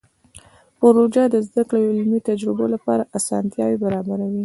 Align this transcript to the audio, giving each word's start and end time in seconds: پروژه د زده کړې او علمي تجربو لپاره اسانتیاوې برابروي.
پروژه 0.79 1.23
د 1.29 1.35
زده 1.47 1.63
کړې 1.69 1.81
او 1.85 1.91
علمي 1.97 2.19
تجربو 2.29 2.65
لپاره 2.75 3.03
اسانتیاوې 3.17 3.77
برابروي. 3.83 4.39